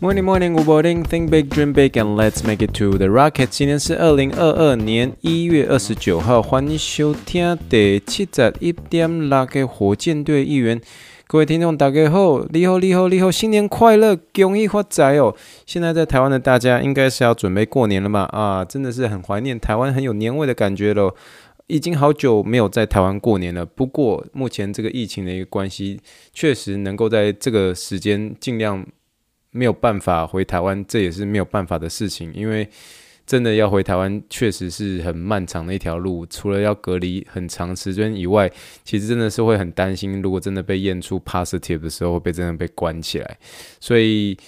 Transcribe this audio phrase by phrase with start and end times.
[0.00, 1.02] Morning, morning, good morning.
[1.02, 3.48] Think big, dream big, and let's make it to the rocket.
[3.50, 10.80] 今天是二零二二年一月二十九号，欢迎收听第七十一点六个火箭队一员。
[11.26, 15.34] 各位听众，大家好，你好，你好，你好，新年快乐，恭喜发财哦！
[15.66, 18.20] 现在在台湾的大家应该是要准备过年了嘛？
[18.30, 21.12] 啊，真的是很怀念台湾很有年味的感觉喽。
[21.66, 23.66] 已经好久没有在台湾过年了。
[23.66, 25.98] 不过目前这个疫情的一个关系，
[26.32, 28.86] 确实能够在这个时间尽量。
[29.58, 32.68] 没有办法回台湾，这也是没有办法的事情，因为
[33.26, 36.24] 真的要回台湾，确实是很漫长的一条路。
[36.26, 38.48] 除了要隔离很长时间以外，
[38.84, 43.36] 其实真的是会很担心，如果真的被验出 positive 的时候，会被真的被关起来。
[43.80, 44.38] 所以，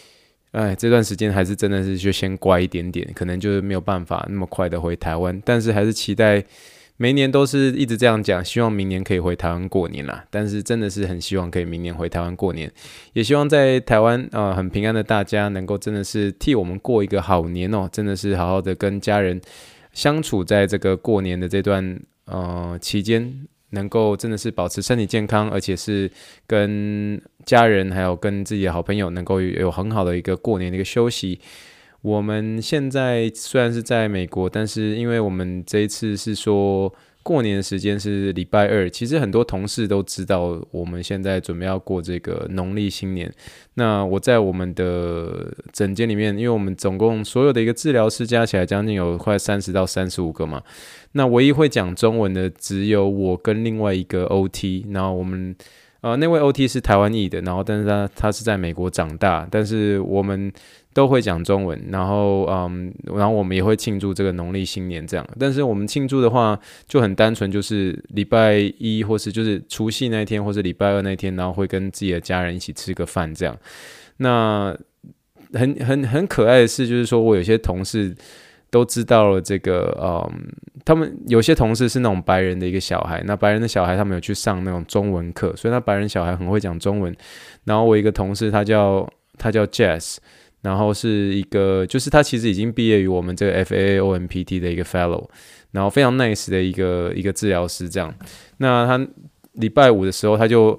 [0.53, 6.45] 哎，这段时间还是真的是就先乖一点点，可能就是没有办法那么快的回台湾，但是还是期待。
[7.03, 10.23] 每年都是一直这样讲，希望明年可以回台湾过年啦。
[10.29, 12.71] 但是真的是很希望可以明年回台湾过年，
[13.15, 19.41] 也希望在台湾啊、呃、很平安的大家能够真的是替我们过一个好年哦，真的是好好的跟家人
[19.95, 26.11] 相处，在这个过年的这段呃期间，能够真的是保持身体健康，而且是
[26.47, 31.41] 跟家人还有跟自己的好朋友能够有很好的一个过年的一个休息。
[32.03, 36.93] 我们现在虽然是在美国，但是因为我们这一次是说
[37.23, 43.31] 过年时间是礼拜二，其实很多同事都知道我们现在准备要过这个农历新年。
[43.75, 50.63] 那我在我们的诊间里面，因为我们总共所有的一个治疗师加起来将近有快三十到三十五个嘛，
[51.13, 55.55] 那唯一会讲中文的只有我跟另外一个 OT，然后我们。
[56.03, 60.51] 呃，那位 OT 是台湾裔的，然后但是他他是在美国长大，但是我们
[60.95, 73.55] 都会讲中文，然后嗯，然后我们也会庆祝这个农历新年这样，但是我们庆祝的话就很单纯，就是礼拜一或是就是除夕那天，或是礼拜二那天，然后会跟自己的家人一起吃个饭这样。
[74.17, 74.75] 那
[75.53, 78.17] 很很很可爱的是，就是说我有些同事。
[78.71, 80.49] 都知道了这个，嗯，
[80.85, 87.15] 他们有些同事是那种白人的一个小孩，那白人的小孩他们有去上那种中文课，所以那白人小孩很会讲中文。
[87.65, 90.19] 然后我一个同事他叫他叫 Jazz，
[90.63, 95.29] 然后是一个就是他其实已经毕业于我们这个 FAAOMPT 的一个 Fellow，
[95.73, 98.15] 然后非常 nice 的一个一个治疗师这样。
[98.59, 99.09] 那他
[99.55, 100.79] 礼拜五的时候他就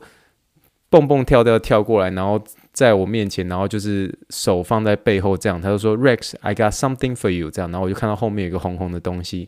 [0.90, 2.42] 蹦蹦跳跳跳过来，然后。
[2.82, 9.48] 在我面前，然后就是手放在背后，这样，他就说：“Rex，I got something for you。”这样，然后我就看到后面有一个红红的东西，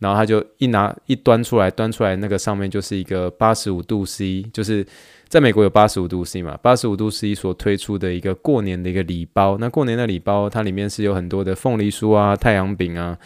[0.00, 4.84] 然后他就一拿一端出来，端出来那个上面就是一个八十五度 C，就是
[5.28, 9.56] 在美国有八十五度 C 嘛，八十五度 C 所推出的一个过年的一个礼包。
[9.60, 13.16] 那过年的礼包，它里面是有很多的凤梨酥啊、太阳饼啊，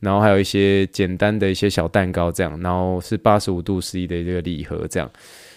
[0.00, 5.08] 然后还有一些简单的一些小蛋糕，这样，然后是八十五度 C 的这个礼盒，这样。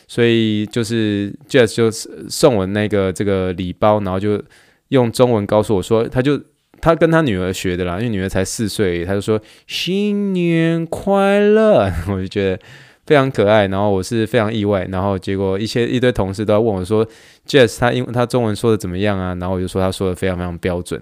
[0.07, 4.41] 所以就是 Jess 就送我那个这个礼包，然后就
[4.87, 6.41] 用中文告诉我说，他就
[6.79, 12.59] 他跟他女儿学的啦，因为女儿才四岁，他就说新年快乐，我就觉得
[13.05, 17.05] 非常可爱，然后我是非常意外，然后结果一些一堆同事都要问我说
[17.45, 19.35] ，Jess 他因为他中文说的怎么样啊？
[19.41, 21.01] 然后我就说他说的非常非常标准，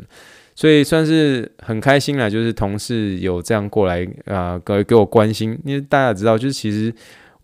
[0.56, 6.92] 所以算是很开心啦，就是同事有这样过来啊，给、给我关心，因为大家知道，就是其实。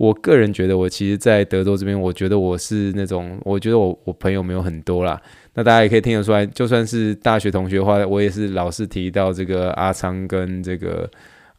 [0.02, 5.22] 我个人觉得，我其实，在德州这边，我觉得我是那种，我觉得我我朋友没有很多啦。
[5.54, 11.10] 那大家也可以听得出来，就算是大学同学的话，我也是老是提到这个阿昌跟这个。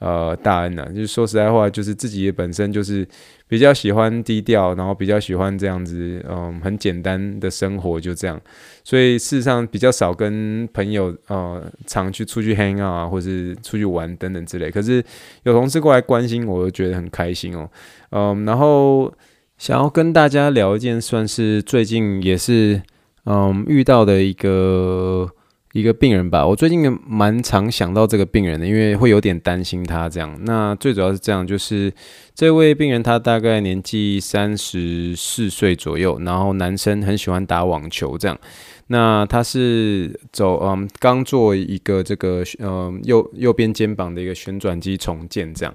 [0.05, 3.07] 呃，大恩呐、啊，就是说实在话，就是自己本身就是
[3.53, 8.41] 比较喜欢低调，然后比较喜欢这样子，嗯，很简单的生活，就这样。
[8.83, 14.71] 所以事实上比较少跟朋友呃常去出去 hang out 啊，或是出去玩等等之类。
[14.71, 15.05] 可是
[15.43, 17.69] 有同事过来关心我，我就觉得很开心哦。
[18.12, 19.12] 嗯，然后
[19.59, 22.81] 想要跟大家聊一件，算是最近也是
[23.26, 25.29] 嗯遇到的一个。
[25.73, 30.39] 一个病人吧，我最近蛮常想到这个病人的，因为会有点担心他这样。
[30.45, 31.93] 那最主要是这样，就是
[32.35, 38.39] 这位病人他大概年纪三十四岁左右，然后男生很喜欢打网球这样。
[38.89, 45.75] 那他是走嗯，刚做一个这个嗯右右边肩膀的一个旋转肌重建这样。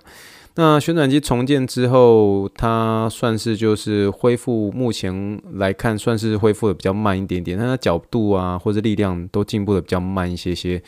[0.59, 10.81] 那旋转机重建之后，它算是就是恢复，目前来看算是恢复的比较慢一点点，它的角度啊或者力量都进步的比较慢一些些，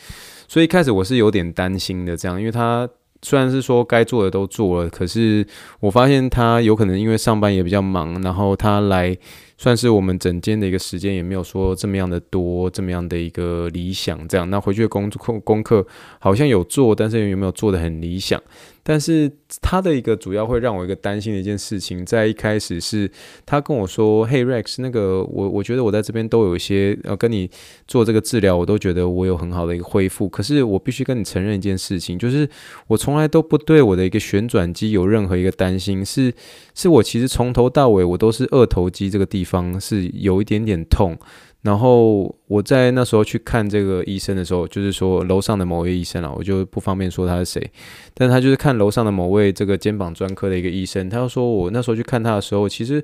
[0.48, 2.88] 所以一开始我是有点担心的这样，因为他
[3.22, 5.46] 虽然是说该做的都做了，可是
[5.78, 9.16] 我发现他有可能因为上班也比较忙，然后他来
[9.56, 14.50] 算是我们整间的一个时间也没有说这么样的多，这么样的一个理想这样。
[14.50, 15.86] 那回去的功课功课
[16.18, 18.42] 好像有做，但是有没有做得很理想？
[18.82, 19.30] 但是
[19.60, 23.10] 他的一个主要会让我一个担心的一件事情，在一开始是
[23.44, 27.50] 他跟我说：“嘿，Rex，那个我我觉得我在这边都有一些呃跟你
[27.86, 30.28] 做这个治疗，我都觉得我有很好的一个恢复。
[30.28, 32.48] 可是我必须跟你承认一件事情，就是
[32.86, 36.32] 我从来都不对我的一个旋转肌有任何一个担心，是
[36.74, 41.18] 是我其实从头到尾我都是二头肌这个地方是有一点点痛。”
[41.62, 47.70] 然后我在那时候去看这个医生的时候，就是说楼上的某位医生啊，我就不方便说他是谁，
[48.12, 53.00] 但他就是看楼上的某位这个肩膀专科的一个医生，他就说我那时候去看他的时候，其实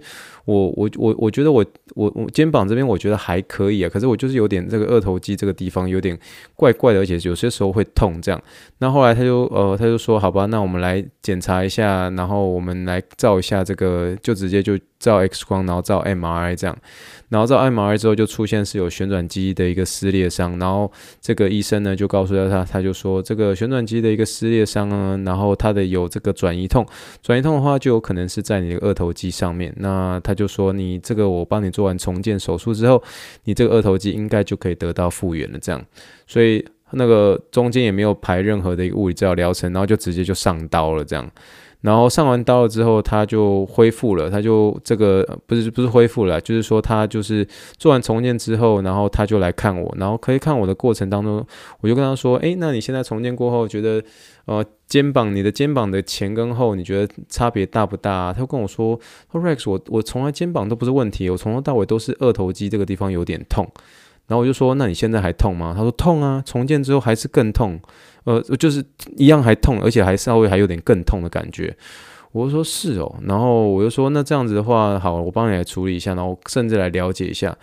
[0.47, 1.65] 我我我我觉得我
[1.95, 6.19] 我我肩膀这边我觉得还可以啊，可是我就是有点这个二头肌这个地方有点
[6.57, 8.43] 怪怪的，而且有些时候会痛这样。
[8.79, 16.77] 那后来他就呃他就说好吧，那我们来检查一下，然后我们来照一下这个，就直接就照 X 光，然后照 MRI 这样。
[17.29, 20.91] 然后照 MRI 之后就出现是有旋转肌的一个撕裂伤，然后
[21.21, 26.87] 这个医生呢就告诉他，他就说这个旋转肌的一个撕裂伤呢，然后他的有这个转移痛，
[27.23, 29.71] 转移痛的话就有可能是在你的二头肌上面。
[29.77, 33.03] 那他就说你这个我帮你做完重建手术之后，
[33.45, 35.59] 你这个二头肌应该就可以得到复原了。
[35.59, 35.85] 这样，
[36.27, 41.31] 所以那个中间也没有排任何的一个物理治疗疗程，然后就直接就上刀了这样。
[41.83, 47.47] 然后上完刀了之后，他就恢复了，他就这个不是不是恢复了，就是说他就是
[47.77, 51.47] 做完重建之后，然后他就来看我，然后可以看我的过程当中，
[51.81, 54.03] 我就跟他说，诶，那你现在重建过后，觉得
[54.47, 58.33] 呃肩膀你的肩膀的前跟后，你觉得差别大不大？
[58.33, 58.99] 他就跟我说
[59.33, 63.69] ，Rex，我我从来肩膀都不是问题，我从头到尾都是二头肌这个地方有点痛。
[64.29, 65.73] 然后我就说，那你现在还痛吗？
[65.77, 67.81] 他说痛啊，重建之后还是更痛。
[68.25, 68.85] 呃，就是
[69.17, 71.77] 一样还痛，而且还稍微还有点更痛的感觉。
[72.33, 77.57] 我就说是哦，然后我就说那这样子的话，好，我帮你来处理一下，然后甚至来了解一下。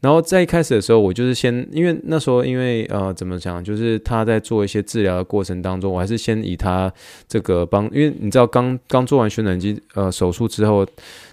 [0.00, 6.92] 然后在一开始的时候，我就是先，因为那时候因为呃怎么讲，就是他在做一些治疗的过程当中，我还是先以他
[7.26, 10.86] 这个帮，因为你知道刚刚做完旋转机呃手术之后。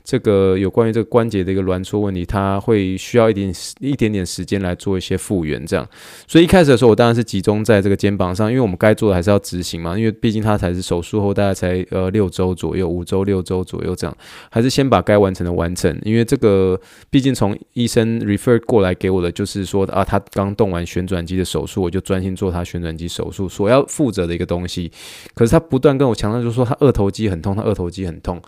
[0.08, 5.84] 这个有关于这个关节的一个挛缩问题，他会需要一点一点点时间来做一些复原，这样。
[6.28, 9.98] 所以一开始的时候，我当然是集中在这个肩膀上，因为我们该做的还是要执行嘛。
[9.98, 14.16] 因为毕竟他才是手术后大概才呃六周左右，五周六周左右这样，
[14.52, 16.00] 还是先把该完成的完成。
[16.04, 16.80] 因为这个
[17.10, 24.92] 毕竟从医生 refer 过来给我的就是说啊，他刚动完旋转机的手术，我就专心做他旋转机手术所要负责的一个东西。
[25.34, 28.42] 可是他不断跟我强调，就说他二头肌很痛，他二头肌很痛。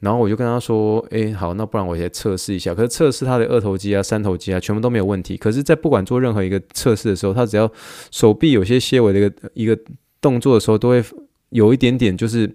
[0.00, 2.74] 然后我就跟他说：“诶，好，那不然我先测试一下。
[2.74, 5.36] 可是测试他的二头肌啊、三头肌啊，全部都没有问题。
[5.36, 7.70] 可是，在不管做任何一个测试的时候，他只要
[8.10, 9.78] 手臂有些些微的一个一个
[10.18, 11.04] 动作的时候，都会
[11.50, 12.50] 有一点点就是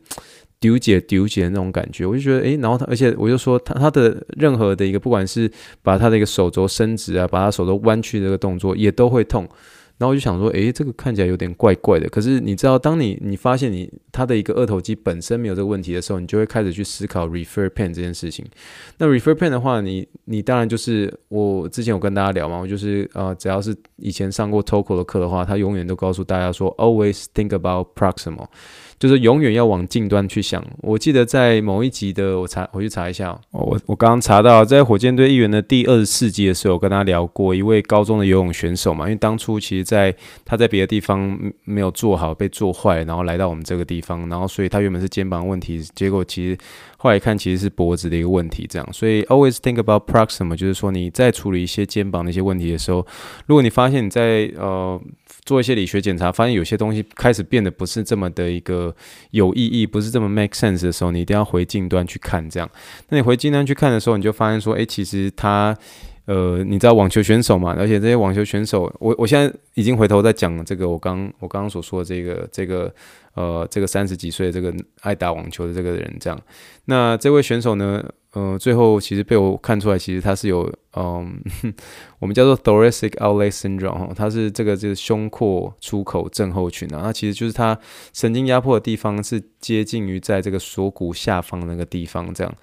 [0.65, 2.06] 纠结纠结的那种感觉。
[2.06, 5.50] 我就觉得，诶，然后他，而且我就说他他的任何的一个，不管是
[5.81, 9.47] 把他的一个手肘伸直啊，把他手肘弯曲这个动作，也都会痛。”
[9.97, 12.09] 然后我就想说，诶，这个看起来有点怪怪的。
[12.09, 18.45] 可是你知道，当你你发现你他的一个二头肌本身没有这个问题的时候，你就会开始去思考 refer pain 这件事情。
[18.97, 28.47] 那 refer pain 的话，你你当然就是我之前有跟大家聊嘛，我就是呃，只要是以前上过 TOKO 的课的话，他永远都告诉大家说，always think about proximal。
[29.00, 30.65] 就是永远要往近端去想。
[30.81, 33.38] 我记得在某一集的，我查回去查一下。
[33.51, 39.06] 我我刚刚查到，在火箭队议员的第二十四集的时候，我跟他聊过一位高中的游泳选手嘛。
[39.06, 46.57] 因为当初其实，在他在别的地方没有做好，被做坏，然后来到我们这个地方，然后所以他原本是肩膀问题，结果其实
[46.97, 48.66] 后来看其实是脖子的一个问题。
[48.69, 53.06] 这样，所以 always think about proximal，就是说你在处理一些肩膀的一些问题的时候，
[53.45, 54.99] 如果你发现你在呃。
[55.45, 58.94] 做一些理学检查，发现有些东西开始变得不是这么的一个
[59.31, 62.49] 有意义，不是这么 make sense 的时候，你一定要回近端去看。
[62.49, 62.69] 这样，
[63.09, 65.78] 那你回近端去看的时候，你就发现说，诶，其实他，
[66.25, 67.75] 呃，你知道网球选手嘛？
[67.78, 72.94] 而且这些网球选手，我我现在已经回头在讲这个，我刚我刚刚所说的这个这个。
[73.35, 76.42] 呃，这个三十几岁这个爱打网球的这个人，这样，
[76.85, 81.37] 那这位选手呢，呃，最后其实被我看出来，其实他是有，嗯、
[82.19, 87.77] 我们叫做 thoracic outlet syndrome 哈，他是这个就是胸廓出口症候群啊，那其实就是他
[88.13, 92.54] 神经压迫的地方是接近于在这个锁骨下方那个地方，这样。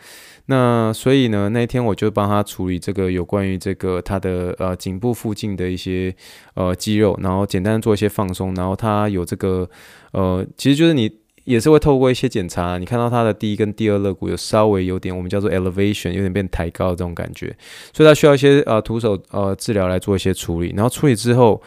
[0.47, 6.13] 那所以呢，那一天我就帮他处理这个有关于这个他的呃颈部附近的一些
[6.55, 9.69] 呃肌肉，然后简单做一些放松，然后他有这个
[10.13, 11.11] 呃，其实就是你
[11.45, 17.57] 也是会透过一些检查，你看到他的第一跟第二肋骨有稍微有点我们叫做 elevation，有点变抬高的这种感觉，
[17.93, 21.61] 所以他需要一些呃徒手呃治疗来做一些处理，然后处理之后，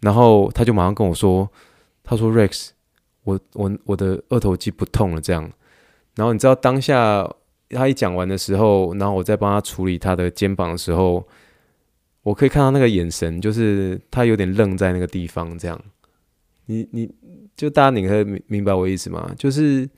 [0.00, 1.48] 然后他就马上跟我说，
[2.04, 2.68] 他说 Rex，
[3.24, 5.50] 我我我的二头肌不痛了这样。
[6.14, 7.26] 然后你知道当下
[7.70, 11.26] 他一讲完的时候，然后我在帮他处理他的肩膀的时候，
[12.22, 15.80] 我可以看到那个眼神，就是他有点愣在那个地方这样。
[16.66, 17.10] 你你
[17.56, 19.32] 就大家你可以明明白我意思吗？
[19.36, 19.88] 就是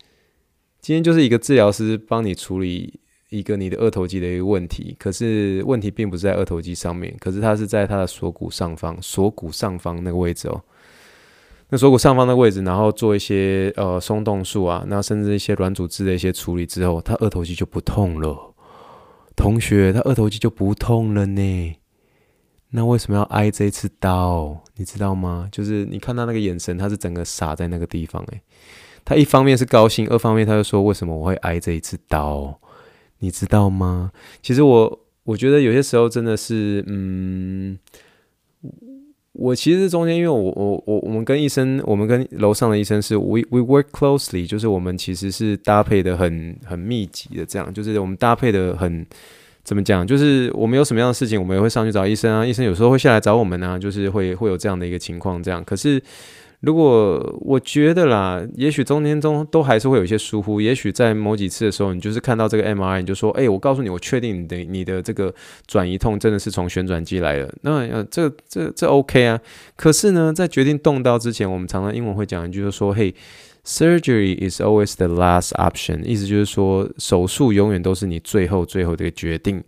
[0.81, 10.63] 今天就是一个治疗师帮你处理一个你的二头肌的一个问题，可是问题并不是在二头肌上面，可是它是在他的锁骨上方，锁骨上方那个位置哦。
[11.71, 18.55] 那锁骨上方的位置，然后做一些呃松动术啊，那甚至一些软组织的一些处理之后，他二头肌就不痛了。
[19.35, 21.75] 同学，他二头肌就不痛了呢。
[22.77, 24.61] 那为什么要挨这一次刀？
[24.75, 25.49] 你知道吗？
[25.53, 28.41] 就是你看他那个眼神，他是整个傻在那个地方诶。
[29.05, 32.59] 他一方面是高兴，二方面他就说，为什么我会挨这一次刀？
[33.21, 34.11] 你知道吗？
[34.43, 37.79] 其实我我觉得有些时候真的是，嗯。
[39.35, 49.05] 我其实中间，因为我我我我们跟医生，我们跟楼上的医生是，we we work closely，就是我们其实是搭配的很很密集的，这样就是我们搭配的很
[49.65, 56.03] 怎么讲，就是我们有什么样的事情，我们也会上去找医生啊，医生有时候会下来找我们啊，就是会会有这样的一个情况，这样可是。
[56.61, 60.63] 如果我觉得啦，也许中间中都还是会有一些疏忽。
[60.63, 65.35] 也许在某几次的时候，你就是看到这个 M R，你就说：“哎、我告诉你，我确定你的你的这个
[65.67, 69.39] 转移痛真的是从旋转肌来的。”那呃，这这这 OK 啊。
[69.77, 73.15] 可是呢，在决定动刀之前，我们常常英文会讲一句，就说：“嘿
[73.65, 79.63] ，Surgery is always the last option。”意思就是说，手术永远都是你最后最后的一个决定。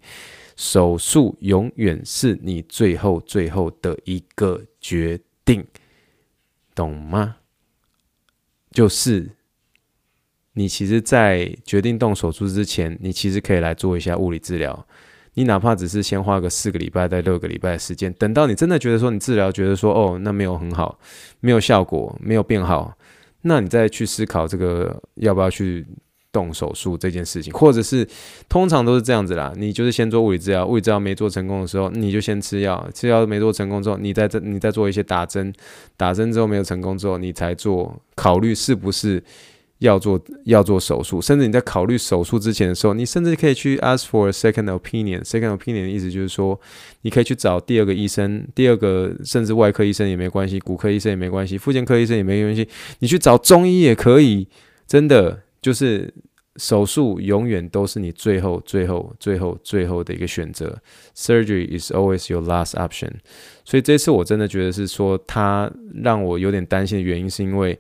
[0.57, 5.65] 手术永远是你最后最后的一个决定。
[6.75, 7.37] 懂吗？
[8.71, 9.31] 就是
[10.53, 14.87] 你其实，在决定动手术之前，你其实可以来做一下物理治疗。
[15.35, 20.99] 你哪怕只是先花个四个礼拜到六个礼拜的时间，等到你真的觉得说你治疗觉得说哦，那没有很好，
[21.41, 22.97] 没有效果，没有变好，
[23.43, 25.87] 那你再去思考这个要不要去。
[26.33, 28.07] 动手术这件事情，或者是
[28.47, 29.55] 通常都是这样子啦。
[29.57, 35.51] 你就是先做物理治疗，物理治疗没做成功的时候，你就先吃药，吃药没做成功之后，你再你再做一些打针，
[35.97, 39.23] 打针之后没有成功之后，你才做考虑是不是
[39.79, 41.21] 要做要做手术。
[41.21, 45.23] 甚至你在考虑手术之前的时候，你甚至可以去 ask for a second opinion。
[45.23, 46.61] second opinion 的意思就是说，
[47.03, 52.69] 你可以去找第二个医生，第二个甚至外科医生也没关系，骨科医生也没关系，复健科医生也没关系，
[52.99, 54.49] 你去找中医也可以，
[54.87, 55.43] 真的。
[55.63, 56.13] 就是
[56.59, 60.81] 手术永远都是你最后、最后、最后、最后的一个选择。
[61.17, 63.11] Surgery is always your last option。
[63.65, 67.77] 所以这次我真的觉得是说，他让我有点担心的原因，是因为，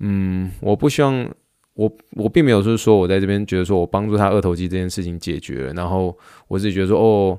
[0.00, 1.28] 嗯，我不希望
[1.74, 6.16] 我我并没有就是说我在这边觉得说我帮助他二头肌这件事情解决了，然后
[6.48, 7.38] 我自己觉得说哦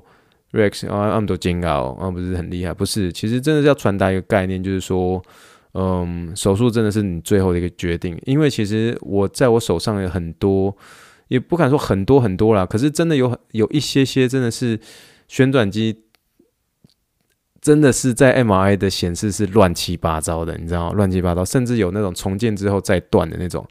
[0.52, 5.22] ，Rex 啊，那么多煎熬啊，不是很厉害，不是，其实真的是要传达一个概念，就是说。
[5.78, 10.74] 嗯，手术真的是你最后的一个决定，因为其实我在我手上有很多，
[11.28, 14.80] 也不敢说很多很多啦，可是真的有很有一些些真的是
[15.28, 16.04] 旋转肌，
[17.66, 20.92] 真的是在 MRI 的显示是乱七八糟的，你知道吗？
[20.92, 23.66] 乱七八糟，甚至有那种重建之后再断的那种。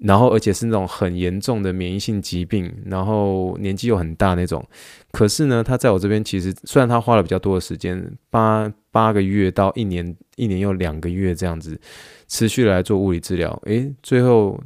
[0.00, 4.66] 然后，而且是那种很严重的免疫性疾病，然后年纪又很大那种。
[5.12, 11.78] 可是呢，他在我这边其实虽然他花了比较多的时间，八八个月到一年，一年又两个月这样子，
[12.26, 13.50] 持续来做物理治疗。
[13.66, 14.58] 诶，最后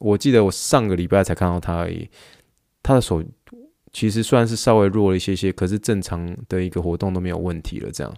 [0.00, 2.10] 我记得我上个礼拜才看到他而已。
[2.82, 3.22] 他的手
[3.92, 8.12] 其实算是稍微弱了一些些，可是正常的一个活动都没有问题了，这样。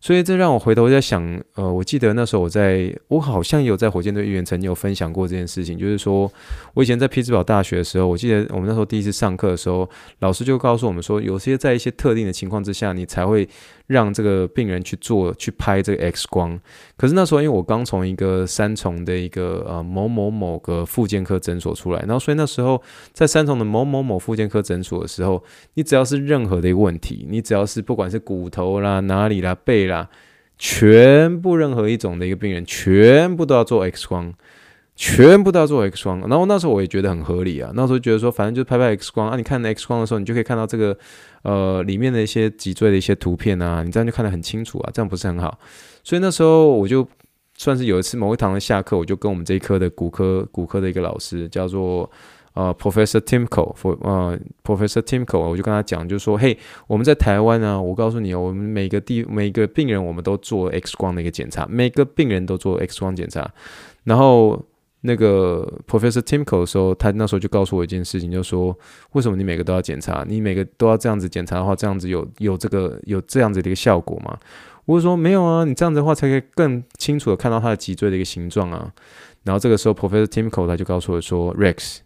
[0.00, 6.30] 所以这让我回头在想，呃，我记得那时候我在，我好像有在火箭队预言曾经有分享过这件事情，就是说
[6.74, 13.48] 我以前在匹兹堡大学的时候，我记得我们那时候第一次上课的时候，老师就告诉我们说，有些在一些特定的情况之下，你才会。
[13.86, 16.58] 让这个病人去做去拍这个 X 光，
[16.96, 25.42] 可是那时候因为我刚从一个三重的一个呃某某某个复健科诊所出来，然后所以那时候在三重的某某某复健科诊所的时候，
[25.74, 30.08] 你只要是任何的一个问题，你只要是不管是骨头啦、哪里啦、背啦，
[30.58, 34.34] 全部任何一种的一个病人，全部都要做 X 光。
[34.96, 37.70] 全部都要做 X 光，然后那时候我也觉得很合理啊。
[37.74, 39.36] 那时候觉得说，反正就拍拍 X 光啊。
[39.36, 40.96] 你看 X 光的时候，你就可以看到这个
[41.42, 44.90] 呃里面的一些脊椎的一些图片啊，你这样就看得很清楚啊。
[44.94, 45.58] 这样不是很好？
[46.02, 47.06] 所以那时候我就
[47.58, 52.10] 算是有一次某一堂的下课，我就跟我们这一科的骨科骨科的一个老师叫做
[52.54, 63.52] 呃 Professor Timko，呃 Professor Timko，我就跟他讲，就说嘿，我们在台湾啊，我告诉你哦，我们每个地每个病人我们都做 X 光的一个检查，每个病人都做 X 光检查，
[64.04, 64.64] 然后。
[65.06, 68.76] 那个 Professor Timko 的时候，他那时候就告诉我一件事情，就说
[69.12, 70.24] 为什么你每个都要检查？
[70.28, 74.38] 你每个都要这样子检查的话，这样子有有这个有这样子的一个效果吗？
[74.84, 78.92] 我说没有啊，你这样子的话才可以更清楚的看到他的脊椎的一个形状啊。
[79.44, 81.98] 然后这个时候 Professor Timko 他就告诉我说，Rex。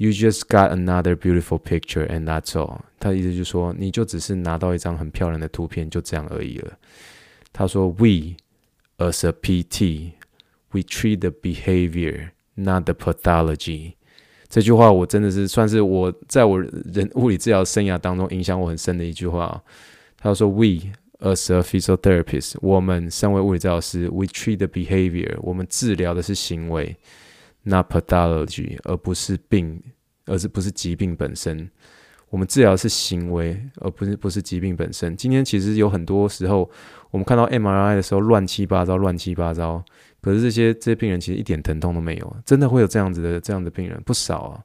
[0.00, 2.82] You just got another beautiful picture, and that's all。
[3.00, 6.78] 他的意思就是说，你就只是拿到一张很漂亮的图片，就这样而已了。
[7.52, 8.36] 他说，We
[8.98, 10.12] as a PT,
[10.72, 13.94] we treat the behavior, not the pathology。
[14.48, 19.62] 这句话我真的是算是我在我人物理治疗生涯当中影响我很深的一句话。
[20.16, 26.96] 他说，We as a physiotherapist，我们身为物理治疗师，we treat the behavior，我们治疗的是行为。
[27.64, 29.82] Not pathology，而不是病，
[30.24, 31.68] 而是不是疾病本身。
[32.30, 35.14] 我们治疗的是行为，而不是不是疾病本身。
[35.16, 36.70] 今天其实有很多时候，
[37.10, 39.84] 我们看到 MRI 的时候乱七八糟，乱七八糟。
[40.20, 44.62] 可是这些这些病人其实一点疼痛都没有，真的会有这样子的这样的病人不少啊。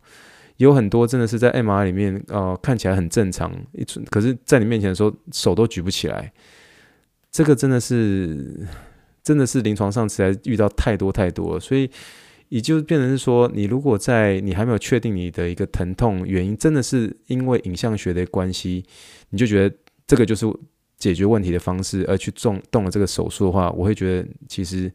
[0.57, 6.31] 有很多真的是在 M R 里面，呃，看起来很正常，一可是在你面前的时候手都举不起来。
[7.31, 8.67] 这个真的是
[9.23, 11.89] 真的是临床上实在遇到太多太多了，所以。
[12.49, 18.85] 也就变成是说，你如果在你还没有确定你的一个疼痛原因，真的是因为影像学的关系，
[19.31, 20.45] 你就觉得这个就是
[20.99, 24.91] 解决问题的方式，而去动动了这个手术的话，我会觉得其实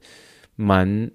[0.59, 1.11] 蛮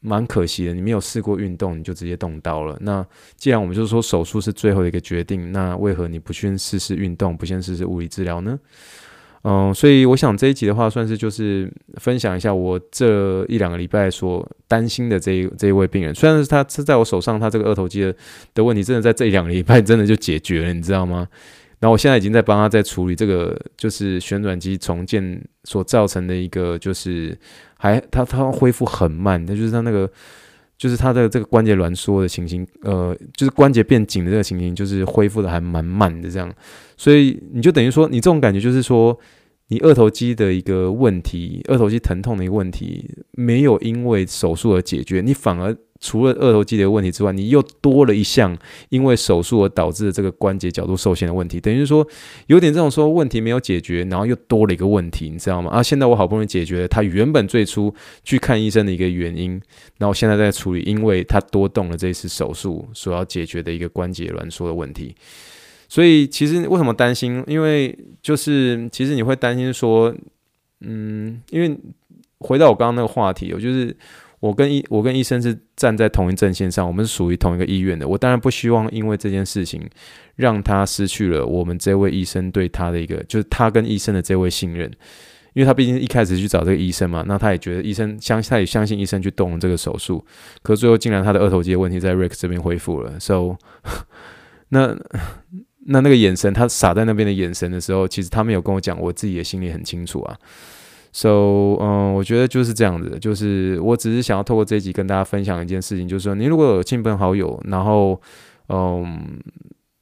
[0.00, 0.72] 蛮可惜的。
[0.72, 2.78] 你没有试过运动，你就直接动刀了。
[2.80, 3.04] 那
[3.36, 8.58] 既然我们就是说手术是最后的一个决定，那为何你不先试试运动，不先试试物理治疗呢？
[9.42, 16.12] 嗯，所以我想这一集的话，算是就是分享一下我这一两个礼拜所担心的这一这一位病人。
[16.14, 18.14] 虽然是他是在我手上，他这个二头肌的
[18.54, 21.28] 的问题，真的在这一两个礼拜真的就解决了，你知道吗？
[21.78, 27.36] 然后我现在已经在帮他在处理这个，就是旋转机重建所造成的一个，就是
[27.78, 30.10] 还他他恢复很慢，那就是他那个
[30.78, 36.52] 就是他的这个关节挛缩的情形，呃，就是关节变紧的这个情形，就是恢复的还蛮慢的这样。
[36.96, 39.18] 所以你就等于说，你这种感觉就是说。
[39.68, 48.56] 你二头肌的一个问题，二头肌疼痛的一个问题，没有因为手术而解决，你反而除了二头肌的问题之外，你又多了一项
[48.90, 52.06] 因为手术而导致的这个关节角度受限的问题，等于说
[52.46, 55.70] 有点这种说问题没有解决，然后又多了一个问题，你知道吗？
[55.70, 59.60] 啊，现在我好不容易解决了他原本最初去看医生的一个原因，
[59.98, 65.16] 然后现在在处理，因为他多动了这一次手术所要解决的一个关节挛缩的问题。
[65.88, 67.42] 所以其实为什么担心？
[67.46, 70.14] 因为就是其实你会担心说，
[70.80, 71.78] 嗯，因为
[72.38, 73.96] 回到我刚刚那个话题，我就是
[74.40, 78.06] 我跟医我跟医生是站在同一阵线上，我们是属于同一个医院的。
[78.06, 79.88] 我当然不希望因为这件事情
[80.34, 84.90] 让他失去了我们这位医生对他的一个，就是他跟医生的这位信任，
[85.54, 90.22] 因为他毕竟一开始去找这个医生嘛，那他也觉得医生相信他也相信医生去动了这个手术，
[90.62, 93.56] 可是最后竟然他的二头肌的问题在 Rex 这边恢复了，so
[94.70, 94.96] 那。
[95.88, 100.36] 那那个眼神，他傻在那边的眼神的时候，其实他没有跟我讲，我自己也心里很清楚啊。
[101.12, 108.20] So，嗯，我觉得就是这样子，就是我只是想要透过这一集跟大家分享一件事情，就是说，你如果有亲朋好友，然后，
[108.68, 109.40] 嗯，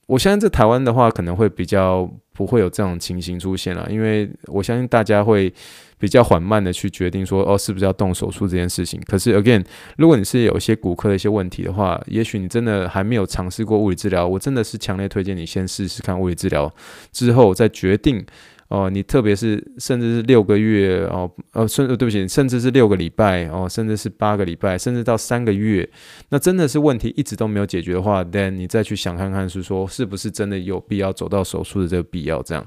[0.06, 5.52] 我相信在台湾的话，可能会比较不会有这种情形出现了，因为我相信大家会。
[5.96, 9.00] 比较缓慢的去决定说哦，是不是要动手术这件事情。
[9.06, 9.64] 可是 again，
[9.96, 16.70] 如果你是有一些骨科的一些问题的话，也许你真的还没有尝试过物理治疗，我真的是强烈推荐你先试试看物理治疗，
[17.10, 18.22] 之后再决定
[18.68, 25.88] 哦、你特别是甚至是六个月哦，呃，甚至对不起，甚至是六个礼拜哦，甚至是八个礼拜，甚至到三个月，
[26.30, 32.66] 那真的是问题一直都没有解决的话，then 你再去想看看是说是不是真的有必要走到手术的这个必要这样。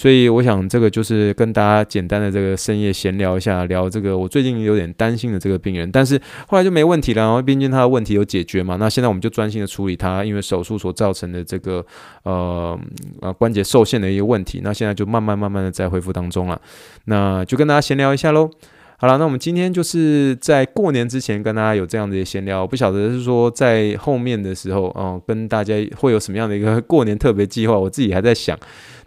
[0.00, 8.76] 所以我想，这个就是跟大家简单的这个深夜闲聊一下，聊这个我最近有点担心的这个病人，但是后来就没问题了，然后毕竟他的问题有解决嘛。
[8.80, 11.84] 那现在我们就专心的处理他因为手术所造成的这个
[12.22, 12.80] 呃
[13.20, 14.62] 呃关节受限的一个问题。
[14.64, 16.58] 那现在就慢慢慢慢的在恢复当中了。
[17.04, 18.48] 那就跟大家闲聊一下喽。
[18.96, 28.58] 好了，那我们今天就是在过年之前跟大家有这样的一些闲聊，不晓得是说在后面的时候嗯、跟大家会有什么样的一个过年特别计划，我自己还在想。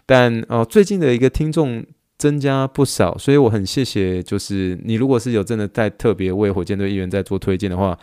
[0.06, 1.84] 但哦、最近的一个听众
[2.18, 4.22] 增加不少，所以我很谢谢。
[4.22, 7.98] 就是你如果是有真的在特别为火箭队议员在做推荐的话，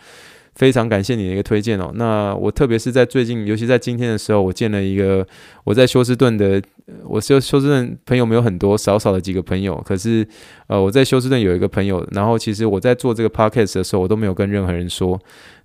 [0.54, 1.90] 非常感谢你的一个推荐哦。
[1.94, 5.26] 那我特别是在最近，尤其在今天的时候，我见了一个
[5.64, 6.60] 我在休斯顿的，
[7.04, 9.80] 我休休斯顿朋友没有很多，少少的几个朋友。
[9.86, 10.26] 可是
[10.66, 15.18] 呃，我在休斯顿有一个朋友，然后其实我在做这个 podcast 的时候，我都没有跟任何人说。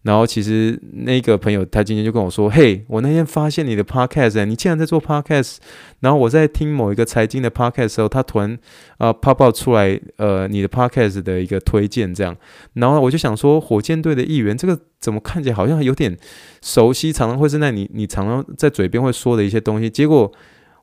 [0.07, 5.57] 然后其实那个朋友他今天就跟我说：“嘿，我那天发现你的 podcast，你竟然在做 podcast。”
[5.99, 8.57] 然后我在听某一个财经的 podcast 时候，他突然
[8.99, 12.33] 啊、呃、pop out 出来呃你的 podcast 的一个推荐这样，
[12.75, 16.17] 然后我就想说，火箭队的议员这个怎么看起来好像有点
[16.61, 20.31] 熟悉，常常会是在你你常常在嘴边会说的一些东西，结果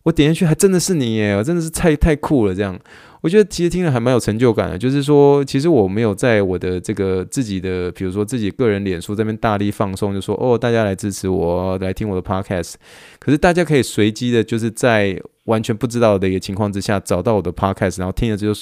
[0.02, 2.78] 我点进去还真的是你耶，真的是太太酷了这样。
[3.24, 12.74] 我觉得其实听了还蛮有成就感的，就是说，其实我没有在我的这个自己的，比如说自己个人脸书这边大力放送，就说哦，大家来支持我，来听我的 podcast。
[13.18, 18.54] 可是大家可以随机的，就是在完全不知道的一个情况之下，找到我的 podcast，然后听了之后，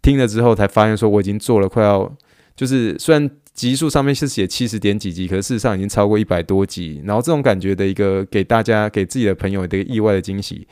[0.00, 2.16] 听了之后才发现说我已经做了快要，
[2.54, 7.02] 就是虽然集数上面是写七十点几集，可是事实上已经超过一百多集。
[7.04, 10.68] 然后这种感觉的一个给大家给自己的朋友的一个意外的惊喜。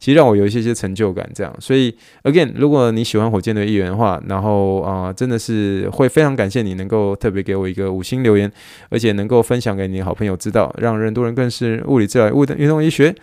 [0.00, 8.50] 其实让我有一些些成就感，这样，所以 again，如果你喜欢火箭队议员的话，然后啊、真的是会非常感谢你能够特别给我一个五星留言，
[8.88, 13.14] 而且能够分享给你的好朋友知道，让更多人更是物理治疗、物的运动医学。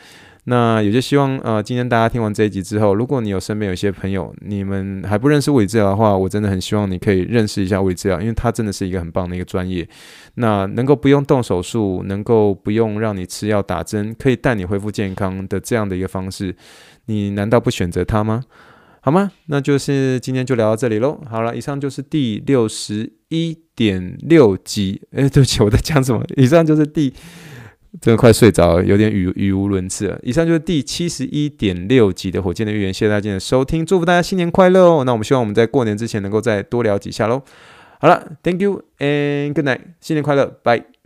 [0.50, 9.86] 那也就希望，呃，今天大家听完这一集之后，如果你有身边有一些朋友，你们还不认识物理治疗的话，我真的很希望你可以认识一下物理治疗，因为它真的是一个很棒的一个专业。
[10.36, 16.56] 那能够不用动手术，能够不用让你吃药打针，可以带你恢复健康的这样的一个方式，
[17.08, 18.46] 你难道不选择它吗？
[19.02, 19.30] 好吗？
[19.48, 21.20] 那就是今天就聊到这里喽。
[21.30, 25.02] 好了，以上就是第六十一点六集。
[25.12, 26.24] 诶，对不起，我在讲什么？
[26.38, 27.14] 以上就是第。
[28.02, 30.20] 真的快睡着了，有点语语无伦次了。
[30.24, 35.04] 以上就是第七十一点六集的火箭的预言，谢谢大家的收听，祝福大家新年快乐哦！
[35.04, 37.42] 那我们希望我们在过年之前能够再多聊几下喽。
[38.00, 40.97] 好了，Thank you and good night，新年快乐，拜。